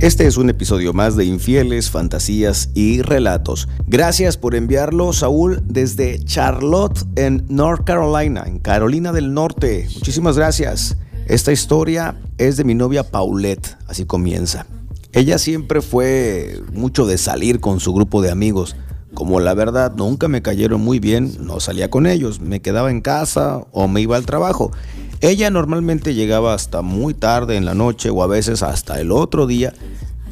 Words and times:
Este 0.00 0.26
es 0.26 0.38
un 0.38 0.48
episodio 0.48 0.94
más 0.94 1.14
de 1.14 1.26
Infieles, 1.26 1.90
Fantasías 1.90 2.70
y 2.72 3.02
Relatos. 3.02 3.68
Gracias 3.86 4.38
por 4.38 4.54
enviarlo, 4.54 5.12
Saúl, 5.12 5.62
desde 5.66 6.24
Charlotte, 6.24 7.04
en 7.16 7.44
North 7.50 7.84
Carolina, 7.84 8.44
en 8.46 8.60
Carolina 8.60 9.12
del 9.12 9.34
Norte. 9.34 9.86
Muchísimas 9.96 10.38
gracias. 10.38 10.96
Esta 11.26 11.52
historia 11.52 12.18
es 12.38 12.56
de 12.56 12.64
mi 12.64 12.74
novia 12.74 13.10
Paulette, 13.10 13.76
así 13.88 14.06
comienza. 14.06 14.64
Ella 15.12 15.36
siempre 15.36 15.82
fue 15.82 16.62
mucho 16.72 17.04
de 17.04 17.18
salir 17.18 17.60
con 17.60 17.78
su 17.78 17.92
grupo 17.92 18.22
de 18.22 18.30
amigos. 18.30 18.76
Como 19.12 19.38
la 19.38 19.52
verdad 19.52 19.92
nunca 19.94 20.28
me 20.28 20.40
cayeron 20.40 20.80
muy 20.80 20.98
bien, 20.98 21.36
no 21.40 21.60
salía 21.60 21.90
con 21.90 22.06
ellos, 22.06 22.40
me 22.40 22.60
quedaba 22.60 22.90
en 22.90 23.02
casa 23.02 23.66
o 23.70 23.86
me 23.86 24.00
iba 24.00 24.16
al 24.16 24.24
trabajo. 24.24 24.70
Ella 25.22 25.50
normalmente 25.50 26.14
llegaba 26.14 26.54
hasta 26.54 26.80
muy 26.80 27.12
tarde 27.12 27.56
en 27.56 27.66
la 27.66 27.74
noche 27.74 28.08
o 28.08 28.22
a 28.22 28.26
veces 28.26 28.62
hasta 28.62 29.00
el 29.00 29.12
otro 29.12 29.46
día 29.46 29.74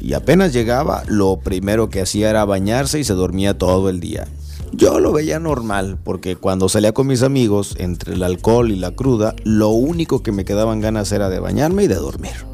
y 0.01 0.13
apenas 0.13 0.51
llegaba 0.51 1.03
lo 1.07 1.37
primero 1.37 1.89
que 1.89 2.01
hacía 2.01 2.31
era 2.31 2.43
bañarse 2.43 2.99
y 2.99 3.03
se 3.03 3.13
dormía 3.13 3.55
todo 3.55 3.89
el 3.89 3.99
día. 3.99 4.27
Yo 4.71 4.99
lo 4.99 5.11
veía 5.11 5.39
normal 5.39 5.99
porque 6.03 6.35
cuando 6.35 6.69
salía 6.69 6.91
con 6.91 7.05
mis 7.05 7.21
amigos, 7.21 7.75
entre 7.77 8.15
el 8.15 8.23
alcohol 8.23 8.71
y 8.71 8.77
la 8.77 8.91
cruda, 8.91 9.35
lo 9.43 9.69
único 9.69 10.23
que 10.23 10.31
me 10.31 10.45
quedaban 10.45 10.81
ganas 10.81 11.11
era 11.11 11.29
de 11.29 11.39
bañarme 11.39 11.83
y 11.83 11.87
de 11.87 11.95
dormir. 11.95 12.49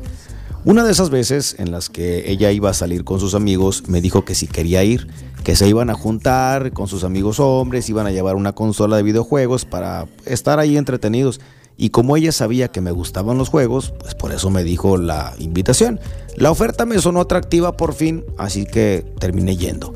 Una 0.65 0.84
de 0.84 0.91
esas 0.91 1.12
veces 1.12 1.55
en 1.59 1.71
las 1.71 1.90
que 1.90 2.31
ella 2.31 2.52
iba 2.52 2.70
a 2.70 2.73
salir 2.73 3.04
con 3.04 3.20
sus 3.20 3.35
amigos, 3.35 3.84
me 3.88 4.02
dijo 4.02 4.26
que 4.26 4.34
si 4.35 4.48
quería 4.48 4.84
ir, 4.84 5.07
que 5.43 5.55
se 5.55 5.70
iban 5.70 5.90
a 5.90 5.93
juntar 5.93 6.73
con 6.73 6.88
sus 6.88 7.04
amigos 7.04 7.40
hombres, 7.40 7.88
iban 7.88 8.07
a 8.07 8.12
llevar 8.12 8.35
una 8.35 8.54
consola 8.54 8.98
de 8.98 9.04
videojuegos 9.04 9.63
para 9.63 10.07
estar 10.26 10.59
ahí 10.59 10.76
entretenidos. 10.76 11.40
Y 11.77 11.89
como 11.89 12.15
ella 12.15 12.31
sabía 12.31 12.70
que 12.70 12.81
me 12.81 12.91
gustaban 12.91 13.38
los 13.38 13.49
juegos, 13.49 13.93
pues 13.99 14.15
por 14.15 14.31
eso 14.31 14.49
me 14.49 14.63
dijo 14.63 14.97
la 14.97 15.34
invitación. 15.39 15.99
La 16.38 16.51
oferta 16.51 16.85
me 16.85 16.99
sonó 16.99 17.21
atractiva 17.21 17.76
por 17.76 17.93
fin, 17.93 18.23
así 18.37 18.65
que 18.65 19.05
terminé 19.20 19.57
yendo. 19.57 19.93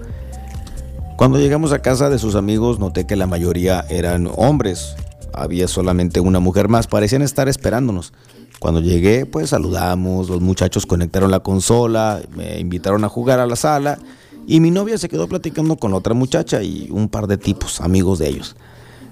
Cuando 1.15 1.37
llegamos 1.37 1.73
a 1.73 1.81
casa 1.81 2.09
de 2.09 2.19
sus 2.19 2.35
amigos 2.35 2.79
noté 2.79 3.05
que 3.05 3.15
la 3.15 3.27
mayoría 3.27 3.85
eran 3.89 4.29
hombres. 4.35 4.95
Había 5.33 5.67
solamente 5.67 6.19
una 6.19 6.39
mujer 6.39 6.69
más, 6.69 6.87
parecían 6.87 7.21
estar 7.21 7.47
esperándonos. 7.47 8.13
Cuando 8.59 8.81
llegué, 8.81 9.25
pues 9.25 9.51
saludamos, 9.51 10.29
los 10.29 10.41
muchachos 10.41 10.85
conectaron 10.85 11.31
la 11.31 11.39
consola, 11.39 12.21
me 12.35 12.59
invitaron 12.59 13.05
a 13.05 13.09
jugar 13.09 13.39
a 13.39 13.47
la 13.47 13.55
sala 13.55 13.99
y 14.47 14.59
mi 14.59 14.71
novia 14.71 14.97
se 14.97 15.07
quedó 15.07 15.27
platicando 15.27 15.77
con 15.77 15.93
otra 15.93 16.13
muchacha 16.13 16.61
y 16.63 16.89
un 16.91 17.07
par 17.07 17.27
de 17.27 17.37
tipos, 17.37 17.81
amigos 17.81 18.19
de 18.19 18.29
ellos. 18.29 18.55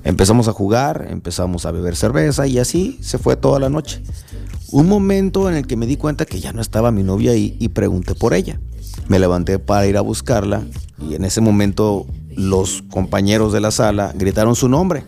Empezamos 0.07 0.47
a 0.47 0.53
jugar, 0.53 1.07
empezamos 1.09 1.65
a 1.65 1.71
beber 1.71 1.97
cerveza 1.97 2.47
y 2.47 2.59
así 2.59 2.97
se 3.01 3.17
fue 3.17 3.35
toda 3.35 3.59
la 3.59 3.67
noche. 3.67 4.01
Un 4.71 4.87
momento 4.87 5.49
en 5.49 5.55
el 5.57 5.67
que 5.67 5.75
me 5.75 5.85
di 5.85 5.97
cuenta 5.97 6.25
que 6.25 6.39
ya 6.39 6.53
no 6.53 6.61
estaba 6.61 6.91
mi 6.91 7.03
novia 7.03 7.31
ahí 7.31 7.57
y 7.59 7.67
pregunté 7.67 8.15
por 8.15 8.33
ella. 8.33 8.57
Me 9.09 9.19
levanté 9.19 9.59
para 9.59 9.85
ir 9.85 9.97
a 9.97 10.01
buscarla 10.01 10.63
y 10.97 11.15
en 11.15 11.25
ese 11.25 11.41
momento 11.41 12.05
los 12.29 12.83
compañeros 12.89 13.51
de 13.51 13.59
la 13.59 13.69
sala 13.69 14.13
gritaron 14.15 14.55
su 14.55 14.69
nombre. 14.69 15.03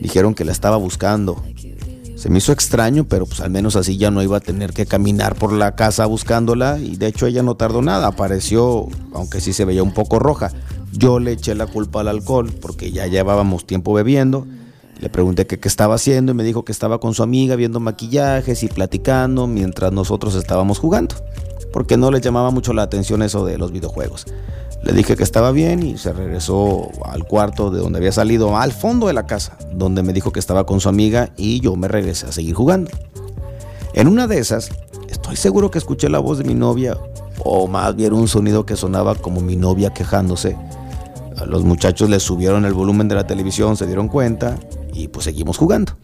Dijeron 0.00 0.34
que 0.34 0.44
la 0.44 0.50
estaba 0.50 0.76
buscando. 0.78 1.40
Se 2.16 2.28
me 2.28 2.38
hizo 2.38 2.50
extraño, 2.50 3.04
pero 3.04 3.26
pues 3.26 3.40
al 3.40 3.50
menos 3.50 3.76
así 3.76 3.98
ya 3.98 4.10
no 4.10 4.20
iba 4.20 4.38
a 4.38 4.40
tener 4.40 4.72
que 4.72 4.84
caminar 4.84 5.36
por 5.36 5.52
la 5.52 5.76
casa 5.76 6.06
buscándola 6.06 6.80
y 6.80 6.96
de 6.96 7.06
hecho 7.06 7.26
ella 7.26 7.44
no 7.44 7.54
tardó 7.54 7.82
nada, 7.82 8.08
apareció, 8.08 8.88
aunque 9.14 9.40
sí 9.40 9.52
se 9.52 9.64
veía 9.64 9.84
un 9.84 9.94
poco 9.94 10.18
roja. 10.18 10.50
Yo 10.92 11.18
le 11.18 11.32
eché 11.32 11.54
la 11.54 11.66
culpa 11.66 12.00
al 12.00 12.08
alcohol 12.08 12.52
porque 12.60 12.92
ya 12.92 13.06
llevábamos 13.06 13.66
tiempo 13.66 13.94
bebiendo. 13.94 14.46
Le 15.00 15.08
pregunté 15.08 15.46
qué 15.46 15.58
estaba 15.66 15.94
haciendo 15.94 16.32
y 16.32 16.34
me 16.34 16.44
dijo 16.44 16.64
que 16.64 16.70
estaba 16.70 17.00
con 17.00 17.14
su 17.14 17.22
amiga 17.22 17.56
viendo 17.56 17.80
maquillajes 17.80 18.62
y 18.62 18.68
platicando 18.68 19.46
mientras 19.46 19.90
nosotros 19.90 20.34
estábamos 20.34 20.78
jugando, 20.78 21.16
porque 21.72 21.96
no 21.96 22.10
le 22.10 22.20
llamaba 22.20 22.50
mucho 22.50 22.72
la 22.72 22.82
atención 22.82 23.22
eso 23.22 23.44
de 23.44 23.58
los 23.58 23.72
videojuegos. 23.72 24.26
Le 24.84 24.92
dije 24.92 25.16
que 25.16 25.22
estaba 25.22 25.50
bien 25.50 25.82
y 25.82 25.96
se 25.96 26.12
regresó 26.12 26.90
al 27.04 27.24
cuarto 27.24 27.70
de 27.70 27.80
donde 27.80 27.98
había 27.98 28.12
salido, 28.12 28.56
al 28.56 28.72
fondo 28.72 29.06
de 29.06 29.14
la 29.14 29.26
casa, 29.26 29.56
donde 29.72 30.02
me 30.02 30.12
dijo 30.12 30.30
que 30.30 30.40
estaba 30.40 30.66
con 30.66 30.80
su 30.80 30.88
amiga 30.88 31.30
y 31.36 31.60
yo 31.60 31.74
me 31.74 31.88
regresé 31.88 32.26
a 32.26 32.32
seguir 32.32 32.54
jugando. 32.54 32.90
En 33.94 34.08
una 34.08 34.26
de 34.26 34.38
esas, 34.38 34.70
estoy 35.08 35.36
seguro 35.36 35.70
que 35.70 35.78
escuché 35.78 36.08
la 36.08 36.18
voz 36.18 36.38
de 36.38 36.44
mi 36.44 36.54
novia, 36.54 36.98
o 37.44 37.66
más 37.66 37.96
bien 37.96 38.12
un 38.12 38.28
sonido 38.28 38.66
que 38.66 38.76
sonaba 38.76 39.14
como 39.14 39.40
mi 39.40 39.56
novia 39.56 39.90
quejándose 39.90 40.56
los 41.46 41.64
muchachos 41.64 42.10
le 42.10 42.20
subieron 42.20 42.64
el 42.64 42.74
volumen 42.74 43.08
de 43.08 43.14
la 43.14 43.26
televisión, 43.26 43.76
se 43.76 43.86
dieron 43.86 44.08
cuenta 44.08 44.58
y 44.92 45.08
pues 45.08 45.24
seguimos 45.24 45.58
jugando. 45.58 45.96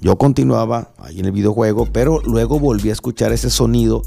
Yo 0.00 0.18
continuaba 0.18 0.92
ahí 0.98 1.20
en 1.20 1.26
el 1.26 1.32
videojuego, 1.32 1.86
pero 1.86 2.20
luego 2.22 2.58
volví 2.58 2.90
a 2.90 2.92
escuchar 2.92 3.32
ese 3.32 3.50
sonido. 3.50 4.02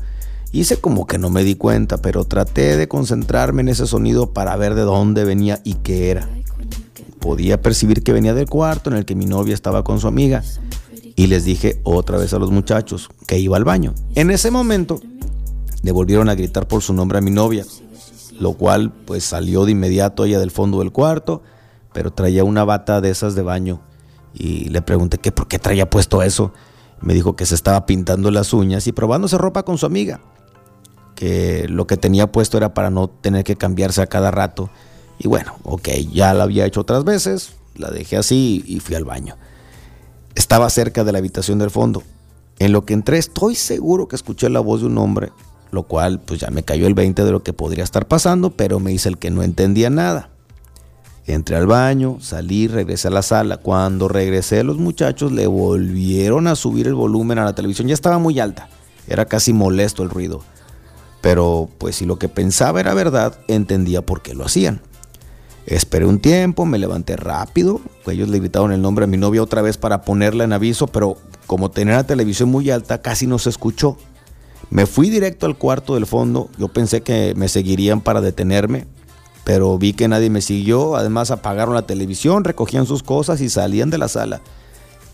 Hice 0.51 0.77
como 0.77 1.07
que 1.07 1.17
no 1.17 1.29
me 1.29 1.43
di 1.43 1.55
cuenta, 1.55 1.97
pero 1.97 2.25
traté 2.25 2.75
de 2.75 2.87
concentrarme 2.87 3.61
en 3.61 3.69
ese 3.69 3.87
sonido 3.87 4.33
para 4.33 4.55
ver 4.57 4.75
de 4.75 4.81
dónde 4.81 5.23
venía 5.23 5.61
y 5.63 5.75
qué 5.75 6.11
era. 6.11 6.29
Podía 7.19 7.61
percibir 7.61 8.03
que 8.03 8.13
venía 8.13 8.33
del 8.33 8.49
cuarto 8.49 8.89
en 8.89 8.97
el 8.97 9.05
que 9.05 9.15
mi 9.15 9.25
novia 9.25 9.53
estaba 9.53 9.83
con 9.83 9.99
su 9.99 10.07
amiga 10.07 10.43
y 11.15 11.27
les 11.27 11.45
dije 11.45 11.79
otra 11.83 12.17
vez 12.17 12.33
a 12.33 12.39
los 12.39 12.51
muchachos 12.51 13.09
que 13.25 13.39
iba 13.39 13.57
al 13.57 13.63
baño. 13.63 13.93
En 14.15 14.31
ese 14.31 14.51
momento 14.51 14.99
le 15.81 15.91
volvieron 15.91 16.29
a 16.29 16.35
gritar 16.35 16.67
por 16.67 16.81
su 16.81 16.93
nombre 16.93 17.19
a 17.19 17.21
mi 17.21 17.31
novia 17.31 17.65
lo 18.39 18.53
cual 18.53 18.91
pues 18.91 19.23
salió 19.23 19.65
de 19.65 19.71
inmediato 19.71 20.25
ella 20.25 20.39
del 20.39 20.51
fondo 20.51 20.79
del 20.79 20.91
cuarto, 20.91 21.41
pero 21.93 22.11
traía 22.11 22.43
una 22.43 22.63
bata 22.63 23.01
de 23.01 23.09
esas 23.09 23.35
de 23.35 23.41
baño 23.41 23.81
y 24.33 24.65
le 24.65 24.81
pregunté 24.81 25.17
que 25.17 25.31
por 25.31 25.47
qué 25.47 25.59
traía 25.59 25.89
puesto 25.89 26.21
eso. 26.21 26.51
Me 27.01 27.13
dijo 27.13 27.35
que 27.35 27.45
se 27.45 27.55
estaba 27.55 27.85
pintando 27.85 28.31
las 28.31 28.53
uñas 28.53 28.87
y 28.87 28.91
probándose 28.91 29.37
ropa 29.37 29.63
con 29.63 29.77
su 29.77 29.85
amiga, 29.85 30.21
que 31.15 31.67
lo 31.69 31.87
que 31.87 31.97
tenía 31.97 32.31
puesto 32.31 32.57
era 32.57 32.73
para 32.73 32.89
no 32.89 33.09
tener 33.09 33.43
que 33.43 33.55
cambiarse 33.55 34.01
a 34.01 34.07
cada 34.07 34.31
rato. 34.31 34.69
Y 35.19 35.27
bueno, 35.27 35.55
ok, 35.63 35.89
ya 36.11 36.33
la 36.33 36.43
había 36.43 36.65
hecho 36.65 36.81
otras 36.81 37.03
veces, 37.03 37.53
la 37.75 37.89
dejé 37.89 38.17
así 38.17 38.63
y 38.67 38.79
fui 38.79 38.95
al 38.95 39.05
baño. 39.05 39.35
Estaba 40.35 40.69
cerca 40.69 41.03
de 41.03 41.11
la 41.11 41.19
habitación 41.19 41.59
del 41.59 41.69
fondo. 41.69 42.03
En 42.59 42.71
lo 42.71 42.85
que 42.85 42.93
entré 42.93 43.17
estoy 43.17 43.55
seguro 43.55 44.07
que 44.07 44.15
escuché 44.15 44.49
la 44.49 44.59
voz 44.59 44.81
de 44.81 44.87
un 44.87 44.97
hombre 44.97 45.31
lo 45.71 45.83
cual 45.83 46.19
pues 46.19 46.39
ya 46.39 46.49
me 46.49 46.63
cayó 46.63 46.87
el 46.87 46.93
20 46.93 47.23
de 47.23 47.31
lo 47.31 47.43
que 47.43 47.53
podría 47.53 47.83
estar 47.83 48.07
pasando, 48.07 48.51
pero 48.51 48.79
me 48.79 48.91
hice 48.91 49.09
el 49.09 49.17
que 49.17 49.31
no 49.31 49.43
entendía 49.43 49.89
nada. 49.89 50.29
Entré 51.27 51.55
al 51.55 51.65
baño, 51.65 52.17
salí, 52.21 52.67
regresé 52.67 53.07
a 53.07 53.11
la 53.11 53.23
sala. 53.23 53.57
Cuando 53.57 54.07
regresé 54.07 54.63
los 54.63 54.77
muchachos 54.77 55.31
le 55.31 55.47
volvieron 55.47 56.45
a 56.47 56.55
subir 56.55 56.87
el 56.87 56.93
volumen 56.93 57.39
a 57.39 57.45
la 57.45 57.55
televisión, 57.55 57.87
ya 57.87 57.95
estaba 57.95 58.19
muy 58.19 58.39
alta, 58.39 58.69
era 59.07 59.25
casi 59.25 59.51
molesto 59.51 60.03
el 60.03 60.11
ruido. 60.11 60.43
Pero 61.21 61.67
pues 61.79 61.95
si 61.95 62.05
lo 62.05 62.19
que 62.19 62.29
pensaba 62.29 62.79
era 62.79 62.93
verdad, 62.93 63.39
entendía 63.47 64.03
por 64.03 64.21
qué 64.21 64.35
lo 64.35 64.45
hacían. 64.45 64.81
Esperé 65.65 66.05
un 66.05 66.19
tiempo, 66.19 66.65
me 66.65 66.77
levanté 66.77 67.15
rápido, 67.15 67.81
ellos 68.05 68.29
le 68.29 68.37
gritaron 68.37 68.71
el 68.71 68.83
nombre 68.83 69.05
a 69.05 69.07
mi 69.07 69.17
novia 69.17 69.41
otra 69.41 69.63
vez 69.63 69.77
para 69.77 70.03
ponerla 70.03 70.43
en 70.43 70.53
aviso, 70.53 70.85
pero 70.85 71.17
como 71.47 71.71
tenía 71.71 71.95
la 71.95 72.03
televisión 72.03 72.49
muy 72.49 72.69
alta, 72.69 73.01
casi 73.01 73.25
no 73.25 73.39
se 73.39 73.49
escuchó. 73.49 73.97
Me 74.69 74.85
fui 74.85 75.09
directo 75.09 75.45
al 75.45 75.57
cuarto 75.57 75.95
del 75.95 76.05
fondo. 76.05 76.49
Yo 76.57 76.67
pensé 76.67 77.01
que 77.01 77.33
me 77.35 77.47
seguirían 77.47 78.01
para 78.01 78.21
detenerme, 78.21 78.87
pero 79.43 79.77
vi 79.77 79.93
que 79.93 80.07
nadie 80.07 80.29
me 80.29 80.41
siguió. 80.41 80.95
Además 80.95 81.31
apagaron 81.31 81.75
la 81.75 81.85
televisión, 81.85 82.43
recogían 82.43 82.85
sus 82.85 83.03
cosas 83.03 83.41
y 83.41 83.49
salían 83.49 83.89
de 83.89 83.97
la 83.97 84.07
sala. 84.07 84.41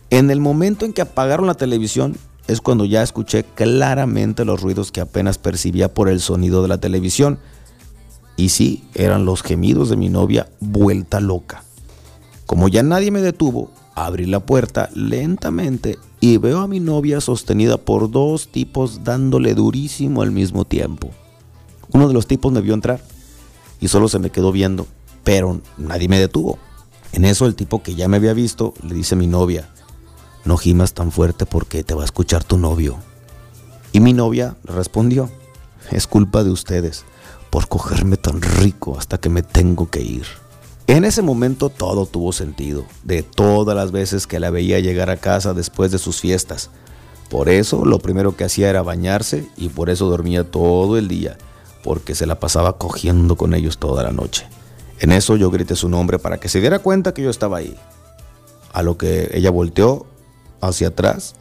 En 0.09 0.31
el 0.31 0.39
momento 0.39 0.85
en 0.85 0.93
que 0.93 1.01
apagaron 1.01 1.47
la 1.47 1.53
televisión 1.53 2.17
es 2.47 2.59
cuando 2.61 2.85
ya 2.85 3.01
escuché 3.01 3.43
claramente 3.43 4.45
los 4.45 4.61
ruidos 4.61 4.91
que 4.91 5.01
apenas 5.01 5.37
percibía 5.37 5.93
por 5.93 6.09
el 6.09 6.19
sonido 6.19 6.61
de 6.61 6.67
la 6.67 6.79
televisión. 6.79 7.39
Y 8.35 8.49
sí, 8.49 8.83
eran 8.93 9.25
los 9.25 9.43
gemidos 9.43 9.89
de 9.89 9.97
mi 9.97 10.09
novia 10.09 10.49
vuelta 10.59 11.19
loca. 11.19 11.63
Como 12.45 12.67
ya 12.67 12.83
nadie 12.83 13.11
me 13.11 13.21
detuvo, 13.21 13.71
abrí 13.95 14.25
la 14.25 14.39
puerta 14.39 14.89
lentamente 14.93 15.97
y 16.19 16.37
veo 16.37 16.59
a 16.59 16.67
mi 16.67 16.79
novia 16.79 17.21
sostenida 17.21 17.77
por 17.77 18.11
dos 18.11 18.47
tipos 18.49 19.03
dándole 19.03 19.53
durísimo 19.53 20.21
al 20.21 20.31
mismo 20.31 20.65
tiempo. 20.65 21.11
Uno 21.93 22.07
de 22.07 22.13
los 22.13 22.27
tipos 22.27 22.51
me 22.51 22.61
vio 22.61 22.73
entrar 22.73 23.01
y 23.79 23.87
solo 23.87 24.07
se 24.07 24.19
me 24.19 24.29
quedó 24.29 24.51
viendo, 24.51 24.87
pero 25.23 25.61
nadie 25.77 26.07
me 26.07 26.19
detuvo. 26.19 26.57
En 27.11 27.25
eso 27.25 27.45
el 27.45 27.55
tipo 27.55 27.83
que 27.83 27.95
ya 27.95 28.07
me 28.07 28.17
había 28.17 28.33
visto 28.33 28.73
le 28.83 28.95
dice 28.95 29.15
a 29.15 29.17
mi 29.17 29.27
novia, 29.27 29.69
no 30.45 30.57
gimas 30.57 30.93
tan 30.93 31.11
fuerte 31.11 31.45
porque 31.45 31.83
te 31.83 31.93
va 31.93 32.03
a 32.03 32.05
escuchar 32.05 32.43
tu 32.43 32.57
novio. 32.57 32.97
Y 33.91 33.99
mi 33.99 34.13
novia 34.13 34.55
respondió, 34.63 35.29
es 35.91 36.07
culpa 36.07 36.43
de 36.43 36.51
ustedes 36.51 37.03
por 37.49 37.67
cogerme 37.67 38.15
tan 38.15 38.41
rico 38.41 38.97
hasta 38.97 39.17
que 39.17 39.29
me 39.29 39.43
tengo 39.43 39.89
que 39.89 40.01
ir. 40.01 40.25
En 40.91 41.05
ese 41.05 41.21
momento 41.21 41.69
todo 41.69 42.05
tuvo 42.05 42.33
sentido, 42.33 42.83
de 43.05 43.23
todas 43.23 43.77
las 43.77 43.93
veces 43.93 44.27
que 44.27 44.41
la 44.41 44.49
veía 44.49 44.81
llegar 44.81 45.09
a 45.09 45.15
casa 45.15 45.53
después 45.53 45.89
de 45.89 45.97
sus 45.97 46.19
fiestas. 46.19 46.69
Por 47.29 47.47
eso 47.47 47.85
lo 47.85 47.99
primero 47.99 48.35
que 48.35 48.43
hacía 48.43 48.69
era 48.69 48.81
bañarse 48.81 49.47
y 49.55 49.69
por 49.69 49.89
eso 49.89 50.09
dormía 50.09 50.43
todo 50.43 50.97
el 50.97 51.07
día, 51.07 51.37
porque 51.81 52.13
se 52.13 52.25
la 52.25 52.41
pasaba 52.41 52.77
cogiendo 52.77 53.37
con 53.37 53.53
ellos 53.53 53.77
toda 53.77 54.03
la 54.03 54.11
noche. 54.11 54.45
En 54.99 55.13
eso 55.13 55.37
yo 55.37 55.49
grité 55.49 55.77
su 55.77 55.87
nombre 55.87 56.19
para 56.19 56.41
que 56.41 56.49
se 56.49 56.59
diera 56.59 56.79
cuenta 56.79 57.13
que 57.13 57.21
yo 57.23 57.29
estaba 57.29 57.59
ahí. 57.59 57.77
A 58.73 58.83
lo 58.83 58.97
que 58.97 59.29
ella 59.31 59.49
volteó 59.49 60.05
hacia 60.59 60.89
atrás 60.89 61.35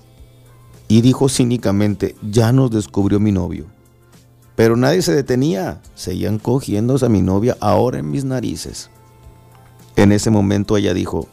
y 0.86 1.00
dijo 1.00 1.28
cínicamente, 1.28 2.14
ya 2.22 2.52
nos 2.52 2.70
descubrió 2.70 3.18
mi 3.18 3.32
novio. 3.32 3.66
Pero 4.54 4.76
nadie 4.76 5.02
se 5.02 5.12
detenía. 5.12 5.82
Seguían 5.96 6.38
cogiéndose 6.38 7.06
a 7.06 7.08
mi 7.08 7.20
novia 7.20 7.56
ahora 7.58 7.98
en 7.98 8.12
mis 8.12 8.24
narices. 8.24 8.90
En 10.00 10.12
ese 10.12 10.30
momento 10.30 10.76
ella 10.76 10.94
dijo, 10.94 11.28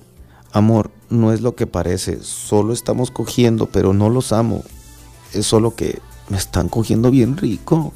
amor, 0.52 0.92
no 1.10 1.31
es 1.31 1.40
lo 1.40 1.56
que 1.56 1.68
parece, 1.68 2.22
solo 2.22 2.74
estamos 2.74 3.12
cogiendo, 3.12 3.68
pero 3.68 3.94
no 3.94 4.10
los 4.10 4.34
amo. 4.34 4.64
Es 5.34 5.46
solo 5.46 5.75
que 5.75 6.00
me 6.28 6.38
están 6.38 6.68
cogiendo 6.68 7.10
bien 7.10 7.38
rico. 7.38 7.94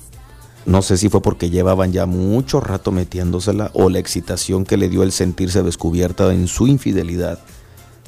No 0.66 0.82
sé 0.82 0.96
si 0.96 1.10
fue 1.10 1.22
porque 1.22 1.50
llevaban 1.50 1.92
ya 1.92 2.06
mucho 2.06 2.62
rato 2.62 2.92
metiéndosela 2.92 3.72
o 3.74 3.90
la 3.90 4.00
excitación 4.00 4.64
que 4.64 4.78
le 4.78 4.88
dio 4.88 5.04
el 5.04 5.12
sentirse 5.12 5.62
descubierta 5.62 6.32
en 6.32 6.48
su 6.48 6.68
infidelidad, 6.68 7.40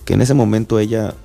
que 0.05 0.13
en 0.13 0.21
ese 0.21 0.33
momento 0.33 0.79
ella 0.79 1.15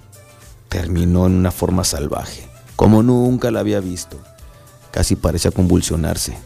terminó 0.69 1.27
en 1.27 1.35
una 1.35 1.53
forma 1.53 1.85
salvaje, 1.85 2.49
como 2.75 3.03
nunca 3.03 3.51
la 3.51 3.61
había 3.61 3.79
visto 3.79 4.19
casi 4.91 5.15
parecía 5.15 5.53
convulsionarse. 5.53 6.37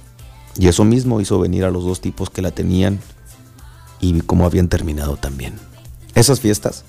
Y 0.58 0.68
eso 0.68 0.84
mismo 0.84 1.22
hizo 1.22 1.38
venir 1.38 1.64
a 1.64 1.70
los 1.70 1.84
dos 1.84 2.02
tipos 2.02 2.28
que 2.28 2.42
la 2.42 2.50
tenían 2.50 3.00
y 4.02 4.20
cómo 4.20 4.44
habían 4.44 4.68
terminado 4.68 5.16
también. 5.16 5.54
Esas 6.14 6.40
fiestas, 6.40 6.84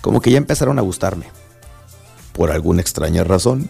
como 0.00 0.20
que 0.20 0.32
ya 0.32 0.38
empezaron 0.38 0.80
a 0.80 0.82
gustarme, 0.82 1.26
por 2.32 2.50
alguna 2.50 2.80
extraña 2.80 3.22
razón, 3.22 3.68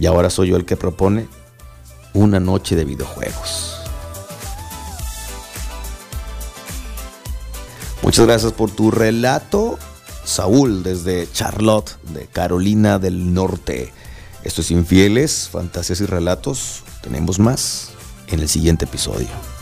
y 0.00 0.06
ahora 0.06 0.30
soy 0.30 0.48
yo 0.48 0.56
el 0.56 0.64
que 0.64 0.76
propone 0.76 1.28
una 2.14 2.40
noche 2.40 2.74
de 2.74 2.84
videojuegos. 2.84 3.76
Muchas 8.02 8.26
gracias 8.26 8.52
por 8.52 8.70
tu 8.70 8.90
relato, 8.90 9.78
Saúl, 10.24 10.82
desde 10.82 11.30
Charlotte, 11.32 11.96
de 12.14 12.26
Carolina 12.26 12.98
del 12.98 13.34
Norte. 13.34 13.92
Esto 14.42 14.62
es 14.62 14.70
Infieles, 14.70 15.48
Fantasías 15.50 16.00
y 16.00 16.06
Relatos. 16.06 16.82
Tenemos 17.02 17.38
más 17.38 17.90
en 18.28 18.40
el 18.40 18.48
siguiente 18.48 18.84
episodio. 18.86 19.53